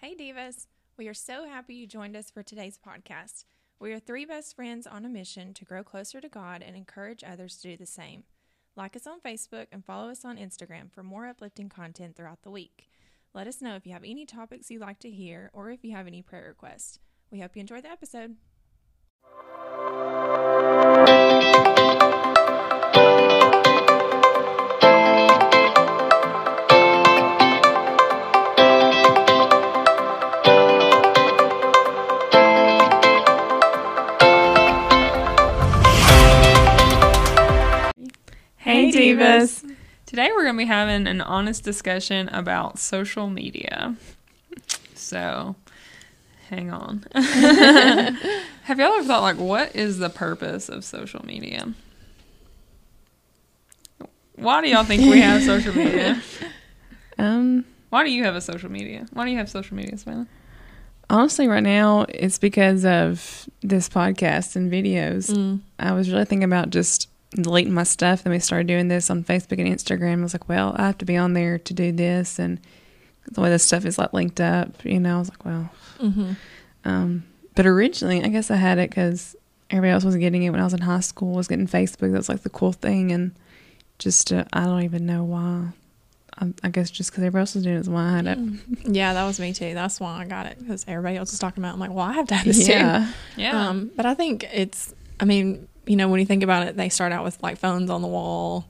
[0.00, 0.66] Hey, Divas.
[0.98, 3.46] We are so happy you joined us for today's podcast.
[3.80, 7.24] We are three best friends on a mission to grow closer to God and encourage
[7.24, 8.24] others to do the same.
[8.76, 12.50] Like us on Facebook and follow us on Instagram for more uplifting content throughout the
[12.50, 12.90] week.
[13.32, 15.92] Let us know if you have any topics you'd like to hear or if you
[15.92, 16.98] have any prayer requests.
[17.30, 18.36] We hope you enjoy the episode.
[39.14, 39.62] Divas.
[39.62, 39.76] divas.
[40.06, 43.96] Today we're going to be having an honest discussion about social media.
[44.94, 45.56] So,
[46.48, 47.04] hang on.
[47.14, 51.72] Have y'all ever thought, like, what is the purpose of social media?
[54.36, 56.20] Why do y'all think we have social media?
[57.18, 59.06] Um, Why do you have a social media?
[59.14, 60.26] Why do you have social media, Savannah?
[61.10, 65.30] honestly, right now it's because of this podcast and videos.
[65.30, 65.60] Mm.
[65.78, 68.22] I was really thinking about just deleting my stuff.
[68.22, 70.20] Then we started doing this on Facebook and Instagram.
[70.20, 72.60] I was like, well, I have to be on there to do this, and
[73.32, 76.32] the way this stuff is like linked up, you know, I was like, well, Mm-hmm.
[76.84, 79.34] um, but originally, I guess I had it because
[79.70, 81.32] everybody else was getting it when I was in high school.
[81.34, 82.12] Was getting Facebook.
[82.12, 83.34] That was like the cool thing, and
[83.98, 85.68] just uh, I don't even know why.
[86.38, 88.38] I, I guess just because everybody else was doing it is why I had it.
[88.84, 89.72] Yeah, that was me too.
[89.72, 91.70] That's why I got it because everybody else was talking about.
[91.70, 91.74] it.
[91.74, 93.10] I'm like, well, I have to have this Yeah.
[93.36, 93.68] Yeah.
[93.68, 96.88] Um, but I think it's, I mean, you know, when you think about it, they
[96.88, 98.66] start out with like phones on the wall.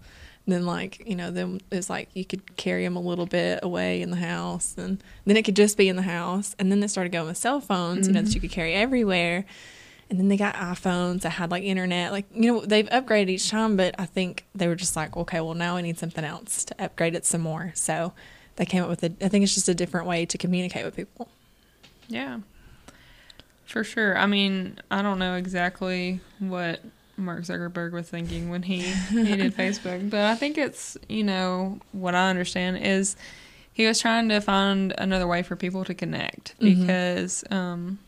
[0.48, 4.00] Then, like, you know, then it's like you could carry them a little bit away
[4.00, 4.76] in the house.
[4.78, 6.54] And then it could just be in the house.
[6.60, 9.44] And then they started going with cell phones, you know, that you could carry everywhere.
[10.08, 12.12] And then they got iPhones that had like internet.
[12.12, 15.40] Like, you know, they've upgraded each time, but I think they were just like, okay,
[15.40, 17.72] well, now we need something else to upgrade it some more.
[17.74, 18.12] So
[18.54, 20.94] they came up with a, I think it's just a different way to communicate with
[20.94, 21.28] people.
[22.06, 22.38] Yeah.
[23.64, 24.16] For sure.
[24.16, 26.80] I mean, I don't know exactly what
[27.16, 28.80] Mark Zuckerberg was thinking when he,
[29.10, 33.16] he did Facebook, but I think it's, you know, what I understand is
[33.72, 36.80] he was trying to find another way for people to connect Mhm.
[36.86, 37.98] because, um,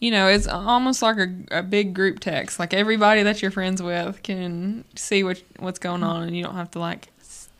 [0.00, 2.58] you know, it's almost like a, a big group text.
[2.60, 6.54] Like everybody that you're friends with can see what what's going on, and you don't
[6.54, 7.08] have to like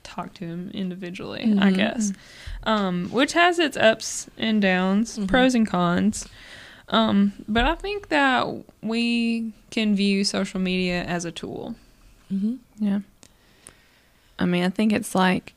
[0.04, 1.42] talk to him individually.
[1.42, 1.76] I Mhm.
[1.76, 2.12] guess,
[2.62, 5.26] um, which has its ups and downs, Mhm.
[5.26, 6.28] pros and cons.
[6.90, 8.46] Um, but I think that
[8.82, 11.74] we can view social media as a tool.
[12.32, 12.54] Mm-hmm.
[12.78, 13.00] Yeah.
[14.38, 15.54] I mean, I think it's like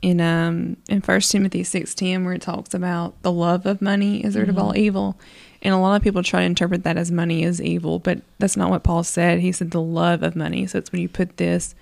[0.00, 4.24] in um in First Timothy six ten where it talks about the love of money
[4.24, 4.78] is the root of all Mhm.
[4.78, 5.18] evil,
[5.62, 8.56] and a lot of people try to interpret that as money is evil, but that's
[8.56, 9.40] not what Paul said.
[9.40, 10.66] He said the love of money.
[10.66, 11.74] So it's when you put this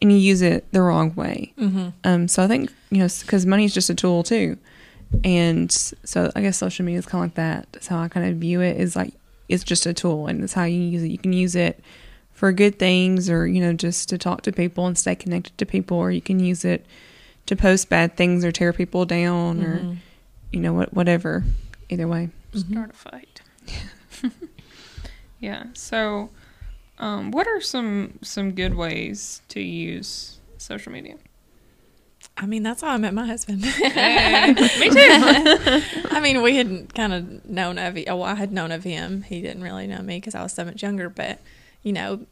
[0.00, 1.52] and you use it the wrong way.
[1.58, 1.88] Mm-hmm.
[2.04, 4.56] Um, so I think you know because money is just a tool too,
[5.24, 7.68] and so I guess social media is kind of like that.
[7.72, 8.76] That's how I kind of view it.
[8.80, 9.14] Is like
[9.48, 11.08] it's just a tool, and it's how you use it.
[11.08, 11.80] You can use it
[12.32, 15.66] for good things, or you know, just to talk to people and stay connected to
[15.66, 16.84] people, or you can use it
[17.46, 19.90] to post bad things or tear people down, Mm-hmm.
[19.92, 19.96] or
[20.52, 21.44] you know what, whatever.
[21.88, 22.28] Either way.
[22.54, 23.40] Start a fight.
[25.40, 25.64] yeah.
[25.74, 26.30] So,
[26.98, 31.16] um, what are some some good ways to use social media?
[32.40, 33.64] I mean, that's how I met my husband.
[33.64, 35.82] Hey, me too.
[36.10, 39.22] I mean, we had kind of known of, oh, I had known of him.
[39.22, 41.40] He didn't really know me because I was so much younger, but
[41.82, 42.26] you know,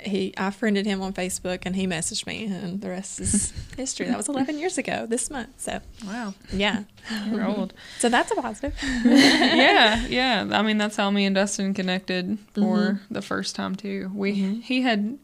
[0.00, 4.06] he, I friended him on Facebook and he messaged me, and the rest is history.
[4.06, 5.60] That was 11 years ago this month.
[5.60, 6.84] So, Wow, yeah.
[7.30, 7.74] we're old.
[7.98, 8.74] So that's a positive.
[9.04, 10.48] yeah, yeah.
[10.52, 13.00] I mean, that's how me and Dustin connected for Mhm.
[13.10, 14.10] the first time too.
[14.14, 14.62] We Mhm.
[14.62, 15.18] he had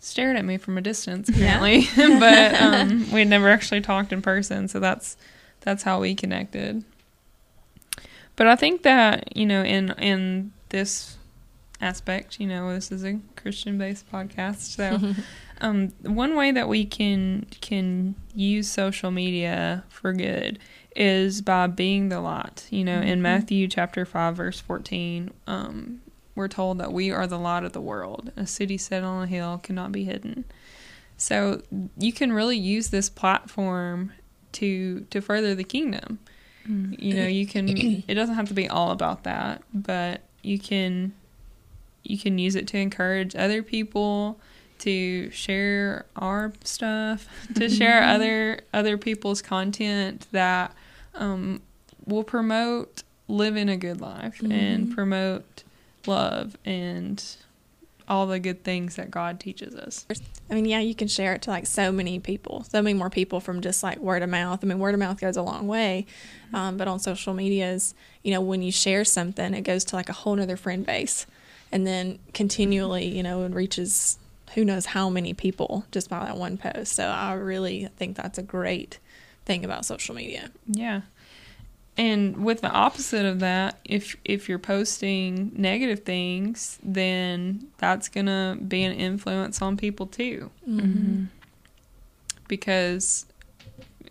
[0.00, 1.56] stared at me from a distance Yeah.
[1.56, 1.86] apparently,
[2.18, 4.66] but um, we had never actually talked in person.
[4.68, 5.16] So that's
[5.60, 6.84] that's how we connected.
[8.36, 11.16] But I think that you know, in in this
[11.80, 15.14] aspect, you know, this is a Christian based podcast, so.
[15.62, 20.58] um, one way that we can can use social media for good
[20.96, 22.66] is by being the light.
[22.70, 23.22] You know, in Mhm.
[23.22, 26.00] Matthew chapter five, verse fourteen, um,
[26.40, 28.32] we're told that we are the light of the world.
[28.34, 30.44] A city set on a hill cannot be hidden.
[31.18, 31.60] So
[31.98, 34.12] you can really use this platform
[34.52, 36.18] to to further the kingdom.
[36.98, 37.68] You know, you can.
[38.08, 41.12] It doesn't have to be all about that, but you can
[42.02, 44.40] you can use it to encourage other people
[44.78, 50.72] to share our stuff, to share other other people's content that
[51.14, 51.60] um,
[52.06, 54.94] will promote living a good life and Mhm.
[54.94, 55.64] promote
[56.06, 57.22] love and
[58.08, 60.04] all the good things that God teaches us.
[60.50, 63.08] I mean, yeah, you can share it to like so many people, so many more
[63.08, 64.58] people from just like word of mouth.
[64.62, 66.06] I mean, word of mouth goes a long way,
[66.52, 67.94] um, but on social medias,
[68.24, 71.24] you know, when you share something, it goes to like a whole nother friend base,
[71.70, 74.18] and then continually, you know, it reaches
[74.54, 76.94] who knows how many people just by that one post.
[76.94, 78.98] So I really think that's a great
[79.44, 80.50] thing about social media.
[80.66, 81.02] Yeah.
[81.96, 88.56] And with the opposite of that, if if you're posting negative things, then that's gonna
[88.66, 90.50] be an influence on people too.
[90.68, 91.24] Mm-hmm.
[92.48, 93.26] Because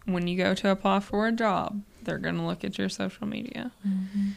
[0.06, 3.72] when you go to apply for a job, they're gonna look at your social media.
[3.84, 4.34] Y-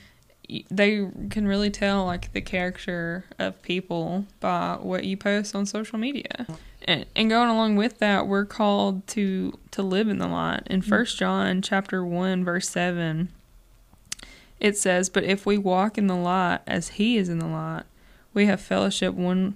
[0.48, 5.98] They can really tell like the character of people by what you post on social
[5.98, 6.46] media.
[6.84, 10.62] And, and going along with that, we're called to to live in the light.
[10.66, 10.90] In mm-hmm.
[10.90, 13.28] First John chapter one verse seven,
[14.58, 17.84] it says, "But if we walk in the light as He is in the light,
[18.34, 19.54] we have fellowship one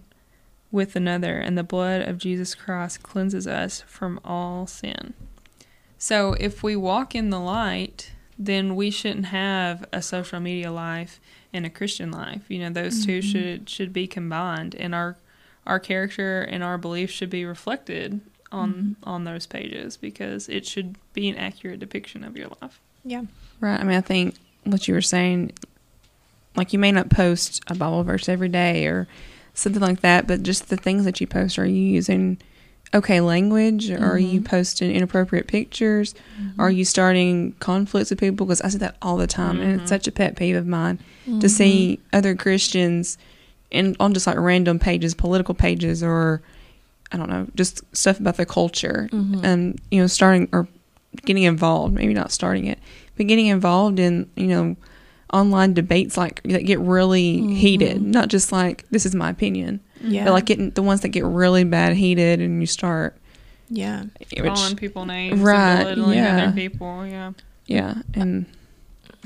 [0.70, 5.14] with another, and the blood of Jesus Christ cleanses us from all sin."
[5.98, 11.20] So, if we walk in the light, then we shouldn't have a social media life
[11.52, 12.42] and a Christian life.
[12.48, 13.28] You know, those two mm-hmm.
[13.28, 15.16] should should be combined, and our
[15.66, 18.20] our character and our beliefs should be reflected
[18.52, 19.08] on mm-hmm.
[19.08, 22.80] on those pages because it should be an accurate depiction of your life.
[23.04, 23.22] Yeah.
[23.60, 23.80] Right.
[23.80, 25.52] I mean, I think what you were saying,
[26.54, 29.08] like you may not post a Bible verse every day or
[29.54, 32.38] something like that, but just the things that you post, are you using
[32.94, 33.90] okay language?
[33.90, 34.48] Or Are you mm-hmm.
[34.48, 36.14] posting inappropriate pictures?
[36.40, 36.60] Mm-hmm.
[36.60, 38.46] Are you starting conflicts with people?
[38.46, 39.88] Because I see that all the time, and it's mm-hmm.
[39.88, 40.98] such a pet peeve of mine
[41.40, 43.18] to see other Christians
[43.72, 46.42] and on just like random pages, political pages, or
[47.12, 49.08] I don't know, just stuff about the culture,
[49.44, 50.68] and you know, starting or
[51.24, 51.94] getting involved.
[51.94, 52.78] Maybe not starting it,
[53.16, 54.76] but getting involved in you know
[55.32, 58.02] online debates like that get really heated.
[58.02, 60.24] Not just like this is my opinion, Yeah.
[60.24, 63.16] but like getting the ones that get really bad heated, and you start
[63.68, 64.04] yeah.
[64.36, 66.42] which, Calling people names, Right, and belittling yeah.
[66.44, 67.06] other people.
[67.06, 67.32] Yeah.
[67.66, 68.46] yeah, and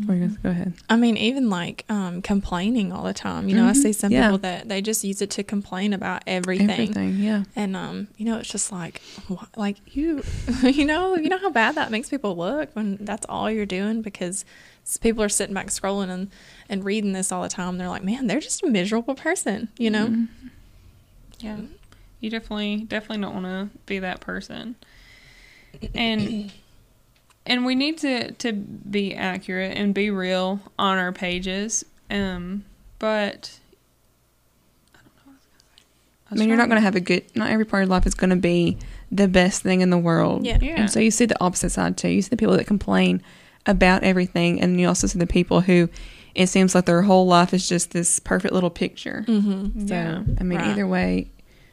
[0.07, 0.73] we're gonna go ahead.
[0.89, 3.49] I mean, even like um, complaining all the time.
[3.51, 3.77] You know, I Mhm.
[3.83, 4.29] see some Yeah.
[4.29, 6.71] people that they just use it to complain about everything.
[6.71, 7.43] Everything, yeah.
[7.55, 10.23] And um, you know, it's just like, wh- like you,
[10.63, 14.01] you know, you know how bad that makes people look when that's all you're doing
[14.01, 14.47] because
[15.03, 16.31] people are sitting back scrolling and
[16.71, 17.77] and reading this all the time.
[17.77, 19.69] They're like, man, they're just a miserable person.
[19.77, 20.07] You know.
[20.07, 20.29] Mhm.
[21.43, 21.57] Yeah.
[22.21, 24.77] You definitely definitely don't want to be that person.
[25.95, 26.53] And
[27.47, 31.85] and we need to to be accurate and be real on our pages.
[32.11, 32.65] Um
[32.99, 33.59] but
[34.95, 35.69] I don't know what I was gonna
[36.29, 36.31] say.
[36.31, 37.25] I mean, you're not going to have a good.
[37.35, 38.77] Not every part of life is going to be
[39.11, 40.45] the best thing in the world.
[40.45, 40.59] Yeah.
[40.61, 40.81] Yeah.
[40.81, 42.09] And so you see the opposite side too.
[42.09, 43.23] You see the people that complain
[43.67, 45.89] about everything, and you also see the people who
[46.35, 49.25] it seems like their whole life is just this perfect little picture.
[49.27, 49.87] Mm-hmm.
[49.89, 50.23] So Yeah.
[50.39, 50.69] I mean, Right.
[50.69, 51.29] either way,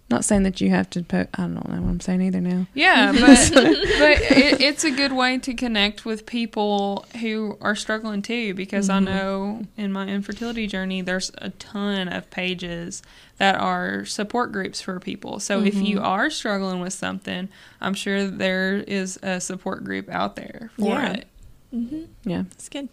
[0.09, 1.27] not saying that you have to put.
[1.33, 2.65] I don't know what I'm saying either now.
[2.74, 8.21] Yeah, but but it, it's a good way to connect with people who are struggling
[8.21, 8.54] too.
[8.54, 13.04] Because I know in my infertility journey, there's a ton of pages
[13.38, 15.42] that are support groups for people.
[15.42, 17.50] So if you are struggling with something,
[17.81, 21.13] I'm sure there is a support group out there for Yeah.
[21.15, 21.27] it.
[21.75, 22.01] Mm-hmm.
[22.24, 22.44] Yeah.
[22.54, 22.88] It's good.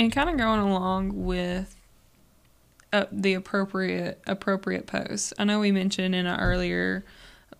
[0.00, 1.76] And kind of going along with
[2.90, 5.34] uh, the appropriate appropriate posts.
[5.38, 7.04] I know we mentioned in an earlier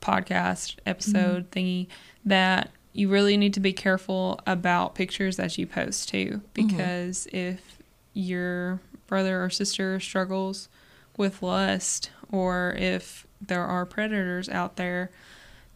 [0.01, 1.89] podcast episode thingy
[2.25, 7.77] that you really need to be careful about pictures that you post too, because if
[8.15, 10.71] your brother or sister struggles
[11.19, 15.11] with lust, or if there are predators out there,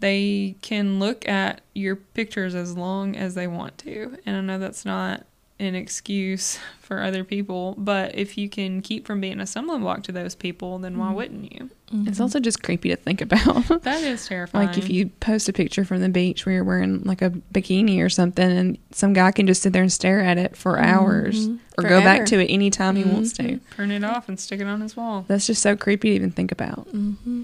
[0.00, 4.16] they can look at your pictures as long as they want to.
[4.24, 5.26] And I know that's not
[5.60, 10.02] an excuse for other people, but if you can keep from being a stumbling block
[10.02, 11.70] to those people, then why wouldn't you?
[12.06, 13.64] It's also just creepy to think about.
[13.84, 14.66] That is terrifying.
[14.66, 18.02] like if you post a picture from the beach where you're wearing like a bikini
[18.04, 21.48] or something, and some guy can just sit there and stare at it for hours,
[21.48, 21.58] Mhm.
[21.78, 23.60] or go back to it anytime he wants to.
[23.76, 25.24] Turn it off and stick it on his wall.
[25.28, 26.88] That's just so creepy to even think about.
[26.92, 27.42] Mm-hmm.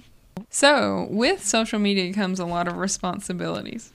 [0.51, 3.93] So, with social media comes a lot of responsibilities.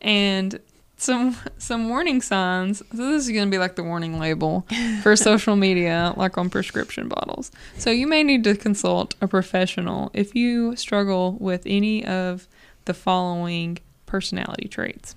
[0.00, 0.58] And
[0.96, 2.78] some some warning signs.
[2.78, 4.66] So this is going to be like the warning label
[5.02, 7.50] for social media like on prescription bottles.
[7.76, 12.48] So you may need to consult a professional if you struggle with any of
[12.86, 15.14] the following personality traits.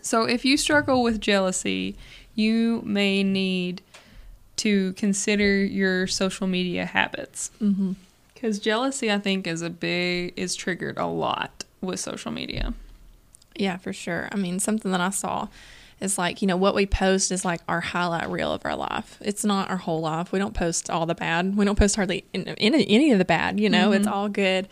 [0.00, 1.96] So if you struggle with jealousy,
[2.34, 3.82] you may need
[4.56, 7.50] to consider your social media habits.
[7.60, 7.92] Mm-hmm.
[8.32, 12.74] Because jealousy, I think, is a big is triggered a lot with social media.
[13.58, 14.28] Yeah, for sure.
[14.32, 15.48] I mean, something that I saw
[16.00, 19.18] is like you know what we post is like our highlight reel of our life.
[19.20, 20.32] It's not our whole life.
[20.32, 21.56] We don't post all the bad.
[21.56, 23.92] We don't post hardly any, any of the bad you know?
[23.92, 24.68] It's all good.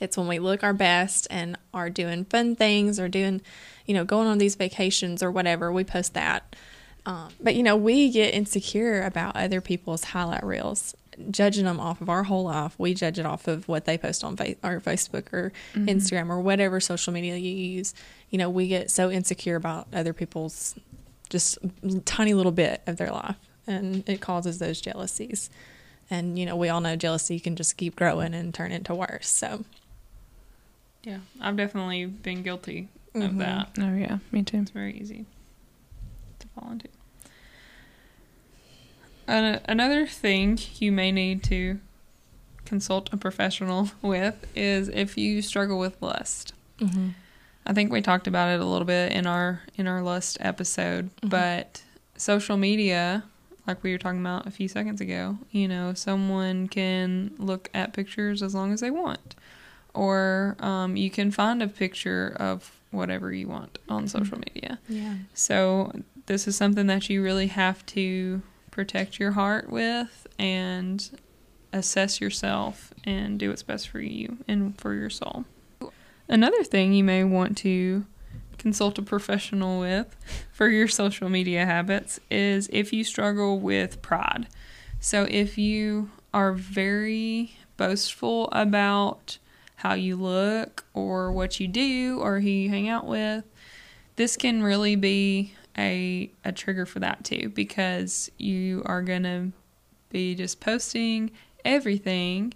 [0.00, 3.40] It's when we look our best and are doing fun things or doing
[3.86, 6.54] you know going on these vacations or whatever we post that.
[7.06, 10.94] Um, but you know we get insecure about other people's highlight reels
[11.30, 14.22] judging them off of our whole life we judge it off of what they post
[14.24, 17.94] on fa- or facebook or instagram or whatever social media you use
[18.30, 20.74] you know we get so insecure about other people's
[21.30, 21.58] just
[22.04, 25.50] tiny little bit of their life and it causes those jealousies
[26.10, 29.28] and you know we all know jealousy can just keep growing and turn into worse
[29.28, 29.64] so
[31.04, 33.38] Yeah, I've definitely been guilty of Mhm.
[33.38, 33.70] that.
[33.78, 34.58] Oh yeah, me too.
[34.58, 35.24] It's very easy
[36.40, 36.88] to fall into.
[39.28, 41.78] An- another thing you may need to
[42.64, 46.52] consult a professional with is if you struggle with lust.
[46.80, 47.10] mm-hmm.
[47.66, 51.10] I think we talked about it a little bit in our in our lust episode,
[51.20, 51.28] Mhm.
[51.30, 51.82] but
[52.16, 53.24] social media,
[53.66, 57.92] like we were talking about a few seconds ago, you know, someone can look at
[57.92, 59.34] pictures as long as they want,
[59.92, 64.78] or um, you can find a picture of whatever you want on social media.
[64.88, 65.92] yeah So
[66.24, 68.40] this is something that you really have to
[68.78, 71.10] protect your heart with and
[71.72, 75.44] assess yourself and do what's best for you and for your soul.
[76.28, 78.06] Another thing you may want to
[78.56, 80.14] consult a professional with
[80.52, 84.46] for your social media habits is if you struggle with pride.
[85.00, 89.38] So if you are very boastful about
[89.74, 93.42] how you look or what you do or who you hang out with,
[94.14, 99.52] this can really be a a trigger for that too because you are going to
[100.10, 101.30] be just posting
[101.64, 102.52] everything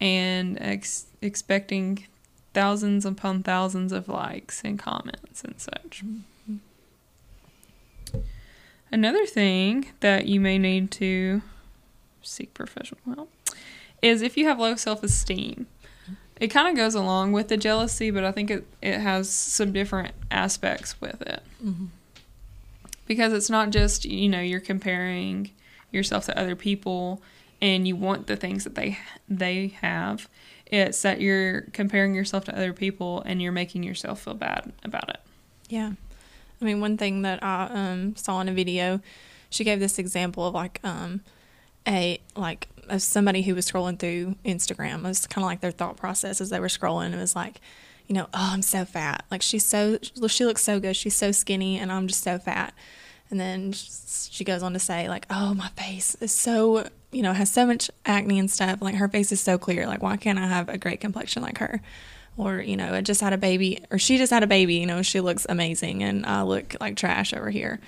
[0.00, 2.06] and ex- expecting
[2.54, 6.02] thousands upon thousands of likes and comments and such.
[8.90, 11.42] Another thing that you may need to
[12.20, 13.30] seek professional help
[14.02, 15.66] is if you have low self esteem.
[16.40, 19.72] It kind of goes along with the jealousy, but I think it, it has some
[19.72, 21.86] different aspects with it mm-hmm.
[23.06, 25.50] Because it's not just you know you're comparing
[25.90, 27.22] yourself to other people
[27.60, 30.28] and you want the things that they they have
[30.66, 35.08] it's that you're comparing yourself to other people and you're making yourself feel bad about
[35.10, 35.20] it
[35.72, 35.92] Yeah.
[36.60, 39.00] I mean, one thing that I um, saw in a video,
[39.50, 41.22] she gave this example of like um,
[41.88, 44.98] a like of somebody who was scrolling through Instagram.
[44.98, 47.12] It was kind of like their thought process as they were scrolling.
[47.12, 47.60] It was like,
[48.06, 49.24] you know, oh, I'm so fat.
[49.30, 50.96] Like she's so she looks so good.
[50.96, 52.74] She's so skinny, and I'm just so fat.
[53.30, 57.32] And then she goes on to say like, oh, my face is so you know
[57.32, 58.82] has so much acne and stuff.
[58.82, 59.86] Like her face is so clear.
[59.86, 61.80] Like why can't I have a great complexion like her?
[62.36, 64.86] or you know, I just had a baby, or she just had a baby, you
[64.86, 67.80] know, she looks amazing, and I look like trash over here.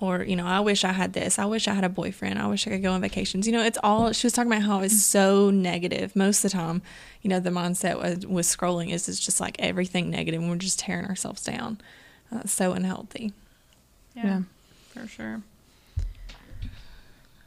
[0.00, 1.38] Or, you know, I wish I had this.
[1.40, 2.38] I wish I had a boyfriend.
[2.38, 3.46] I wish I could go on vacations.
[3.46, 6.14] You know, it's all, she was talking about how it's so negative.
[6.14, 6.82] Most of the time,
[7.22, 10.56] you know, the mindset with, with scrolling is it's just like everything negative and we're
[10.56, 11.80] just tearing ourselves down.
[12.30, 13.32] Uh, so unhealthy.
[14.14, 14.42] Yeah.
[14.88, 15.42] for sure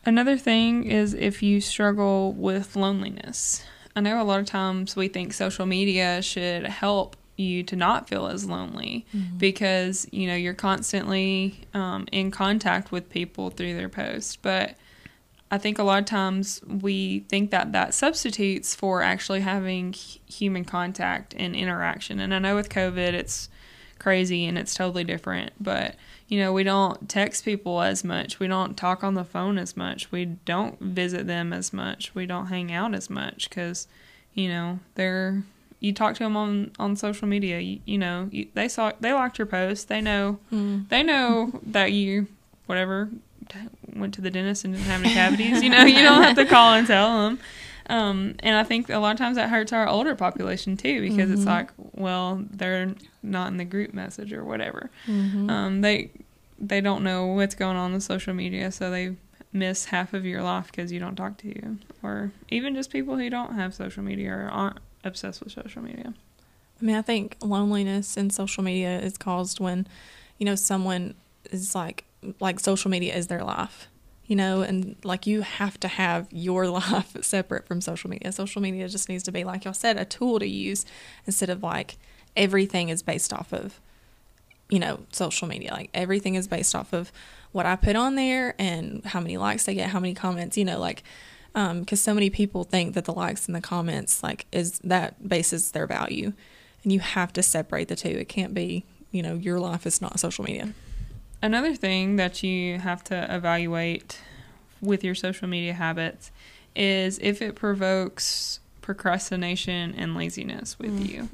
[0.06, 3.64] another thing is if you struggle with loneliness
[3.96, 8.08] i know a lot of times we think social media should help you to not
[8.08, 9.06] feel as lonely
[9.38, 14.76] because you know you're constantly um, in contact with people through their posts but
[15.50, 20.64] i think a lot of times we think that that substitutes for actually having human
[20.64, 22.20] contact and interaction.
[22.20, 23.50] And i know with covid it's
[24.00, 25.96] crazy and it's totally different but
[26.32, 28.40] you know we don't text people as much.
[28.40, 30.12] We don't talk on the phone as much.
[30.14, 32.16] We don't visit them as much.
[32.16, 33.86] We don't hang out as much because
[34.34, 35.44] you know they're
[35.82, 39.12] you talk to them on on social media you, you know you, they saw they
[39.12, 40.88] liked your post they know Mm.
[40.90, 42.28] they know that you
[42.68, 43.10] whatever
[43.94, 46.46] went to the dentist and didn't have any cavities you know you don't have to
[46.46, 47.40] call and tell them
[47.90, 51.30] um, and I think a lot of times that hurts our older population too because
[51.30, 51.48] it's Mhm.
[51.48, 54.90] like, well, they're not in the group message or whatever.
[55.08, 55.50] Mhm.
[55.50, 56.12] Um, they
[56.58, 59.16] they don't know what's going on in social media, so they
[59.52, 63.18] miss half of your life because you don't talk to you, or even just people
[63.18, 66.14] who don't have social media or aren't obsessed with social media.
[66.82, 69.88] I mean, I think loneliness in social media is caused when,
[70.38, 71.14] you know, someone
[71.52, 72.06] is like,
[72.40, 73.88] like social media is their life,
[74.26, 78.32] you know, and like you have to have your life separate from social media.
[78.32, 80.86] Social media just needs to be, like y'all said, a tool to use
[81.26, 81.98] instead of like
[82.36, 83.80] everything is based off of,
[84.70, 85.72] you know, social media.
[85.72, 87.12] Like everything is based off of
[87.52, 90.66] what I put on there and how many likes I get, how many comments, you
[90.66, 91.04] know, like,
[91.56, 95.28] um, because so many people think that the likes and the comments, like, is that
[95.28, 96.34] bases their value
[96.84, 98.10] and you have to separate the two.
[98.10, 100.74] It can't be, you know, your life is not social media.
[101.44, 104.20] another thing that you have to evaluate
[104.80, 106.32] with your social media habits
[106.76, 111.10] is if it provokes procrastination and laziness with Mm.
[111.10, 111.30] you.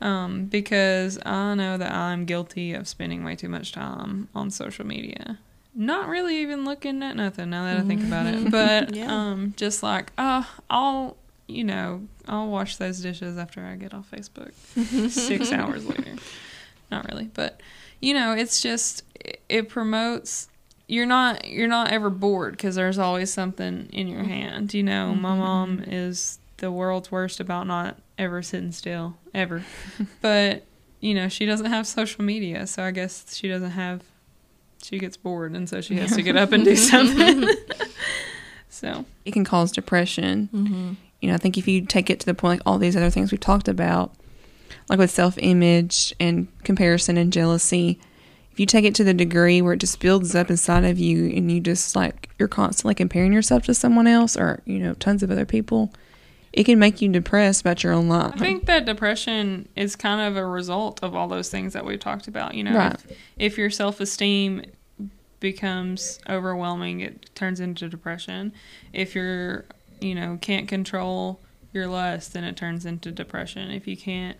[0.00, 4.86] Um, because I know that I'm guilty of spending way too much time on social
[4.86, 5.38] media.
[5.74, 8.34] Not really even looking at nothing now that I think about it.
[8.36, 8.50] Mm-hmm.
[8.50, 9.12] But Yeah.
[9.12, 14.10] um, just like, oh, I'll, you know, I'll wash those dishes after I get off
[14.10, 14.52] Facebook
[15.10, 16.16] six hours later.
[16.90, 17.60] Not really, but
[18.00, 20.48] you know, it's just it- it promotes.
[20.86, 24.30] You're not you're not ever bored because there's always something in your mm-hmm.
[24.30, 24.74] hand.
[24.74, 25.38] You know, my mm-hmm.
[25.38, 29.64] mom is the world's worst about not ever sitting still ever,
[30.20, 30.64] but
[31.00, 34.02] you know she doesn't have social media, so I guess she doesn't have.
[34.82, 37.48] She gets bored, and so she has to get up and do something.
[38.68, 40.48] so It can cause depression.
[40.52, 40.92] Mm-hmm.
[41.20, 43.10] You know, I think if you take it to the point, like all these other
[43.10, 44.14] things we've talked about,
[44.88, 47.98] like with self image and comparison and jealousy,
[48.52, 51.26] if you take it to the degree where it just builds up inside of you
[51.26, 55.22] and you just like, you're constantly comparing yourself to someone else or, you know, tons
[55.22, 55.92] of other people,
[56.58, 58.32] it can make you depressed about your own life.
[58.34, 62.00] I think that depression is kind of a result of all those things that we've
[62.00, 62.54] talked about.
[62.54, 62.94] You know, Right.
[62.94, 64.64] if, if your self esteem
[65.38, 68.52] becomes overwhelming, it turns into depression.
[68.92, 69.66] If you're,
[70.00, 71.38] you know, can't control
[71.72, 73.70] your lust, then it turns into depression.
[73.70, 74.36] If you can't,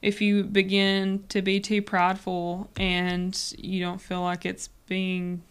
[0.00, 5.42] if you begin to be too prideful and you don't feel like it's being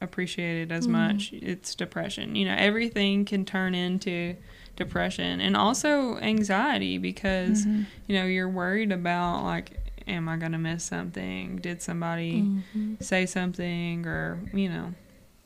[0.00, 0.94] appreciated as mm-hmm.
[0.94, 2.34] much, it's depression.
[2.34, 4.34] You know, everything can turn into
[4.78, 7.82] depression and also anxiety because Mm-hmm.
[8.06, 12.94] you know you're worried about like am i going to miss something did somebody Mm-hmm.
[13.00, 14.94] say something or you know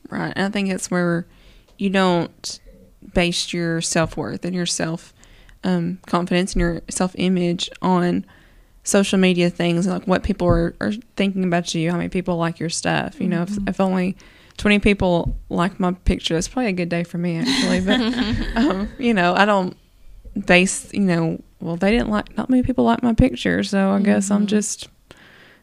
[0.09, 0.33] Right.
[0.35, 1.25] And I think it's where
[1.77, 2.59] you don't
[3.13, 5.13] base your self worth and your self
[5.63, 8.25] um, confidence and your self image on
[8.83, 12.59] social media things like what people are, are thinking about you, how many people like
[12.59, 13.19] your stuff.
[13.21, 14.15] You know, if, if only
[14.57, 17.81] 20 people like my picture, it's probably a good day for me, actually.
[17.81, 17.99] But,
[18.55, 19.75] um, you know, I don't
[20.45, 23.63] base, you know, well, they didn't like, not many people like my picture.
[23.63, 24.49] So I guess I'm Mhm.
[24.49, 24.89] just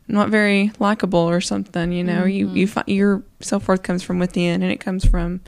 [0.08, 1.92] not very likable or something.
[1.92, 2.70] You know, you you Mhm.
[2.70, 5.40] fi- your self worth comes from within, and it comes from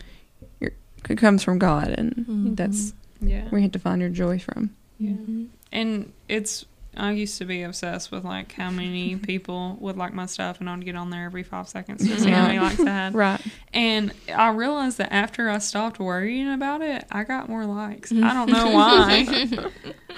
[0.60, 0.70] your
[1.08, 2.56] it comes from God, and Mhm.
[2.56, 4.70] that's yeah where you have to find your joy from.
[4.98, 5.44] yeah Mm-hmm.
[5.72, 6.64] and it's
[6.96, 10.68] i used to be obsessed with like how many people would like my stuff and
[10.68, 13.40] i'd get on there every five seconds to see how many likes i had Right.
[13.72, 18.32] and i realized that after i stopped worrying about it i got more likes i
[18.34, 19.26] don't know why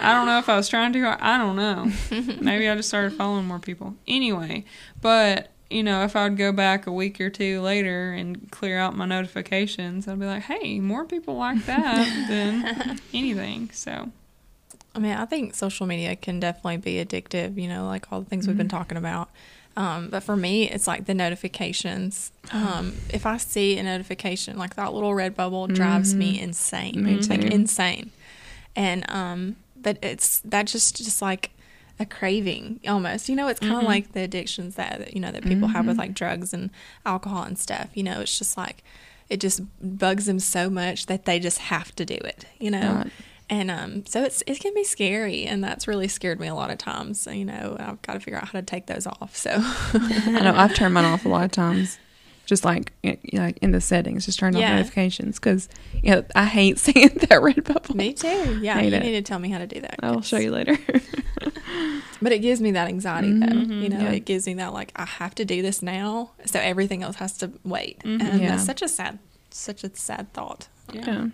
[0.00, 1.90] i don't know if i was trying to i don't know
[2.40, 3.94] maybe I just started following more people.
[4.06, 4.64] Anyway,
[5.00, 8.78] but you know, if I would go back a week or two later and clear
[8.78, 13.70] out my notifications, I'd be like, hey, more people like that than anything.
[13.72, 14.10] So,
[14.94, 18.28] I mean, I think social media can definitely be addictive, you know, like all the
[18.30, 19.28] things we've been talking about.
[19.76, 22.30] Um, but for me, it's like the notifications.
[22.52, 27.02] Um, if I see a notification, like that little red bubble drives me insane.
[27.02, 27.48] Me Like too.
[27.48, 28.10] insane.
[28.76, 31.50] And um, but it's that just just like
[31.98, 33.28] a craving almost.
[33.28, 35.98] You know, it's kind of like the addictions that you know that people have with
[35.98, 36.70] like drugs and
[37.04, 37.88] alcohol and stuff.
[37.94, 38.84] You know, it's just like
[39.28, 42.46] it just bugs them so much that they just have to do it.
[42.60, 42.94] You know.
[43.04, 43.12] Right.
[43.50, 46.70] And um, so it's it can be scary, and that's really scared me a lot
[46.70, 47.26] of times.
[47.30, 49.36] You know, I've got to figure out how to take those off.
[49.36, 51.98] So, I know I've turned mine off a lot of times,
[52.46, 54.76] just like you know, like in the settings, just turn off Yeah.
[54.76, 55.68] notifications because
[56.02, 57.94] you know I hate seeing that red bubble.
[57.94, 58.60] me too.
[58.62, 59.02] Yeah, Hate you it.
[59.02, 59.96] need to tell me how to do that.
[60.02, 60.78] I'll show you later.
[62.22, 63.46] But it gives me that anxiety, though.
[63.46, 63.82] Mhm.
[63.82, 64.12] You know, Yeah.
[64.12, 67.36] it gives me that like I have to do this now, so everything else has
[67.38, 68.22] to wait, Mhm.
[68.22, 68.48] and Yeah.
[68.52, 69.18] that's such a sad,
[69.50, 70.68] such a sad thought.
[70.92, 71.26] yeah.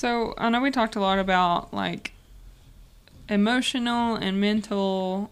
[0.00, 2.12] So, I know we talked a lot about like
[3.28, 5.30] emotional and mental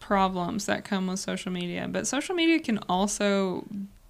[0.00, 3.64] problems that come with social media, but social media can also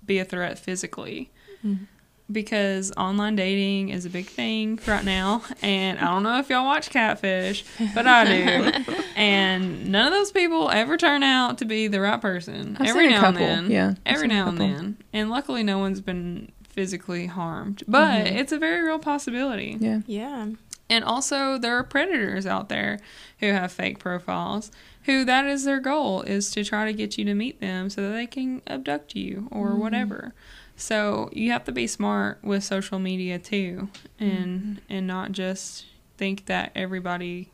[0.06, 1.28] be a threat physically.
[1.62, 1.84] Mm-hmm.
[2.32, 5.42] because online dating is a big thing right now.
[5.60, 8.94] And I don't know if y'all watch Catfish, but I do.
[9.16, 12.78] and none of those people ever turn out to be the right person.
[12.80, 13.70] I've every now couple, and then.
[13.70, 14.96] yeah, I've Every now and then.
[15.12, 17.82] And luckily, no one's been physically harmed.
[17.86, 18.36] But Mhm.
[18.38, 19.76] it's a very real possibility.
[19.78, 20.00] Yeah.
[20.06, 20.46] Yeah,
[20.88, 22.98] And also, there are predators out there
[23.40, 24.72] who have fake profiles,
[25.04, 28.00] who that is their goal is to try to get you to meet them so
[28.00, 29.80] that they can abduct you or mm-hmm.
[29.80, 30.32] whatever.
[30.74, 34.78] So you have to be smart with social media too, and mm-hmm.
[34.88, 35.84] and not just
[36.16, 37.52] think that everybody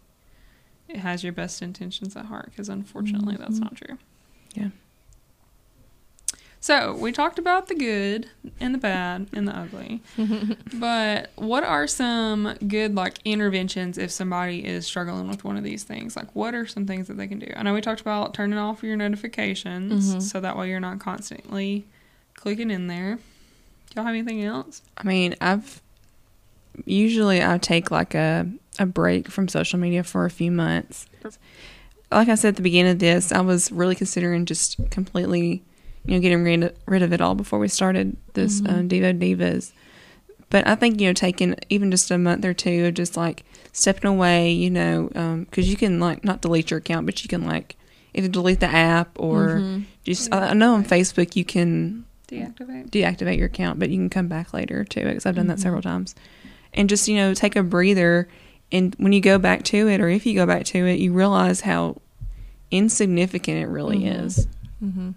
[0.95, 3.65] has your best intentions at heart, because unfortunately, that's mm-hmm.
[3.65, 3.99] not true.
[4.55, 4.69] Yeah.
[6.61, 10.01] So we talked about the good and the bad and the ugly.
[10.75, 15.85] but what are some good like interventions if somebody is struggling with one of these
[15.85, 16.16] things?
[16.16, 17.53] Like what are some things that they can do?
[17.57, 20.23] I know we talked about turning off your notifications Mhm.
[20.23, 21.85] so that way you're not constantly
[22.35, 23.16] clicking in there.
[23.16, 23.21] Do
[23.95, 24.83] y'all have anything else?
[24.99, 25.81] I mean, I've
[26.85, 28.47] usually I take like a
[28.79, 31.07] a break from social media for a few months.
[32.11, 35.62] Like I said at the beginning of this, I was really considering just completely,
[36.07, 38.71] you know, getting rid of, rid of it all before we started this Mhm.
[38.71, 39.73] um, Devo Divas.
[40.51, 43.45] But I think you know, taking even just a month or two of just like
[43.73, 45.09] stepping away, you know,
[45.49, 47.77] because you can like not delete your account, but you can like
[48.14, 49.83] either delete the app or Mhm.
[50.05, 50.33] just.
[50.33, 52.90] I I know on Facebook you can Deactivate.
[52.90, 55.59] deactivate your account, but you can come back later to it because I've done that
[55.59, 55.62] Mhm.
[55.62, 56.14] several times.
[56.75, 58.29] And just you know take a breather,
[58.71, 61.12] and when you go back to it, or if you go back to it, you
[61.12, 62.01] realize how
[62.71, 64.25] insignificant it really Mhm.
[64.27, 64.47] is.
[64.81, 65.11] hmm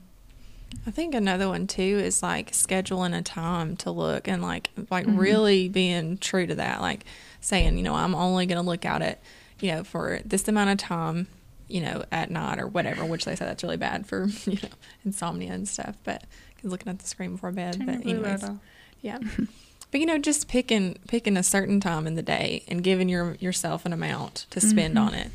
[0.90, 5.06] I think another one too is like scheduling a time to look and like like
[5.06, 5.20] Mhm.
[5.20, 6.82] really being true to that.
[6.82, 7.06] Like
[7.42, 9.22] saying, you know, I'm only going to look at it,
[9.62, 11.28] you know, for this amount of time,
[11.68, 13.06] you know, at night or whatever.
[13.06, 14.70] Which they say that's really bad for you know
[15.06, 15.96] insomnia and stuff.
[16.04, 16.24] But
[16.64, 17.78] looking at the screen before bed.
[17.78, 18.44] Turn but anyways,
[19.02, 19.20] yeah.
[19.92, 23.36] But you know, just picking picking a certain time in the day and giving your
[23.36, 25.02] yourself an amount to spend Mhm.
[25.06, 25.32] on it.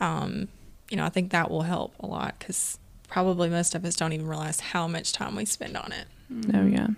[0.00, 0.48] Um,
[0.90, 4.12] you know, I think that will help a lot because probably most of us don't
[4.12, 6.06] even realize how much time we spend on it.
[6.30, 6.68] Oh mm-hmm.
[6.68, 6.88] yeah,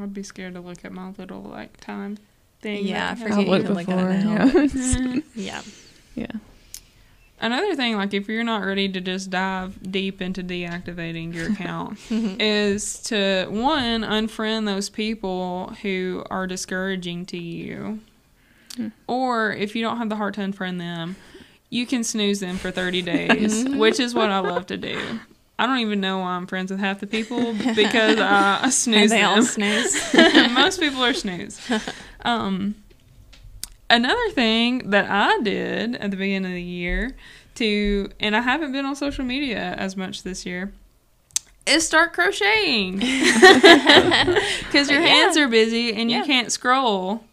[0.00, 2.18] I'd be scared to look at my little like time
[2.60, 2.86] thing.
[2.86, 4.10] Yeah, I forget I'll looked look at before.
[4.10, 4.44] it now.
[4.44, 4.52] Yeah.
[4.52, 5.18] Mm-hmm.
[5.34, 5.62] Yeah.
[6.14, 6.26] yeah.
[7.40, 11.98] Another thing, like if you're not ready to just dive deep into deactivating your account,
[12.08, 12.40] mm-hmm.
[12.40, 18.00] is to one unfriend those people who are discouraging to you,
[18.76, 18.88] Hmm.
[19.06, 21.16] or if you don't have the heart to unfriend them,
[21.68, 25.20] you can snooze them for 30 days, which is what I love to do.
[25.58, 29.10] I don't even know why I'm friends with half the people because I And snooze
[29.10, 30.12] they all snooze.
[30.52, 31.60] Most people are snooze.
[32.24, 32.74] Um,
[33.90, 37.14] another thing that I did at the beginning of the year
[37.56, 40.72] to, and I haven't been on social media as much this year,
[41.66, 45.06] is start crocheting because your Yeah.
[45.06, 46.24] hands are busy and you Yeah.
[46.24, 47.24] can't scroll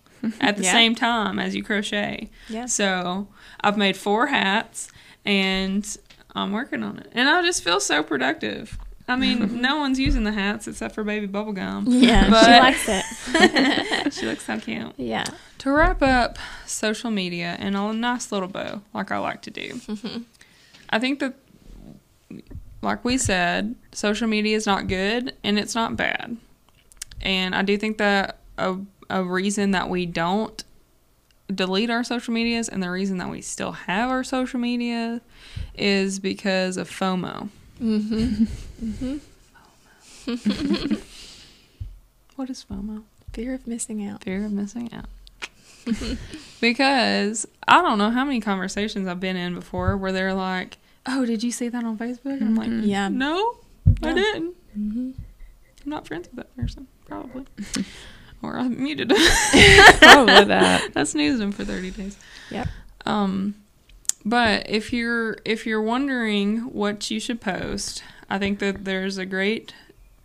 [0.41, 0.71] at the Yeah.
[0.71, 2.29] same time as you crochet.
[2.47, 2.65] yeah.
[2.67, 3.27] So
[3.62, 4.89] I've made four hats
[5.25, 5.97] and
[6.35, 8.77] I'm working on it, and I just feel so productive.
[9.07, 11.85] I mean, no one's using the hats except for baby bubblegum.
[11.87, 14.13] Yeah, But- she likes it.
[14.13, 14.93] she looks so cute.
[14.97, 15.25] yeah.
[15.59, 19.73] To wrap up social media in a nice little bow, like I like to do,
[19.73, 20.23] Mhm.
[20.91, 21.33] I think that,
[22.81, 26.37] like we said, social media is not good and it's not bad.
[27.21, 28.77] And I do think that a,
[29.09, 30.63] a reason that we don't
[31.53, 35.19] delete our social medias and the reason that we still have our social media
[35.79, 37.49] is because of FOMO.
[37.81, 38.43] Mm-hmm.
[38.85, 39.17] Mm-hmm.
[42.35, 43.03] What is FOMO?
[43.33, 44.23] Fear of missing out.
[44.23, 45.05] Fear of missing out.
[46.61, 51.25] because I don't know how many conversations I've been in before where they're like, "Oh,
[51.25, 52.87] did you see that on Facebook?" And I'm like, Mhm.
[52.87, 53.09] Yeah.
[53.09, 53.57] "No,
[54.03, 54.55] I didn't.
[54.77, 55.11] Mm-hmm.
[55.83, 57.45] I'm not friends with that person, probably."
[58.41, 60.91] or I muted Probably that.
[60.95, 62.17] I snoozed him for 30 days.
[62.51, 62.67] Yep.
[63.05, 63.55] Um,
[64.25, 69.25] but if you're if you're wondering what you should post, I think that there's a
[69.25, 69.73] great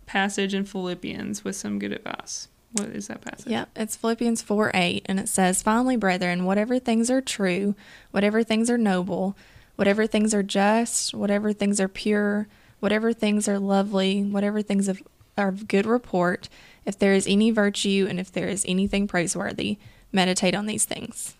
[0.05, 2.47] passage in Philippians with some good advice.
[2.73, 3.47] What is that passage?
[3.47, 7.73] Yep, it's Philippians 4 8, and it says, Finally, brethren, whatever things are true,
[8.11, 9.37] whatever things are noble,
[9.77, 12.47] whatever things are just, whatever things are pure,
[12.81, 15.01] whatever things are lovely, whatever things of,
[15.37, 16.49] are of good report,
[16.85, 19.77] if there is any virtue and if there is anything praiseworthy,
[20.11, 21.35] meditate on these things.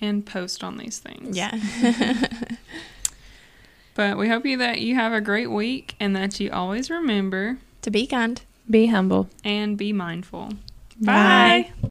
[0.00, 1.36] And post on these things.
[1.36, 1.58] Yeah.
[3.94, 7.56] But we hope you that you have a great week and that you always remember
[7.80, 8.40] to be kind.
[8.68, 9.30] Be humble.
[9.42, 10.50] and be mindful.
[11.00, 11.70] Bye.
[11.82, 11.90] Bye.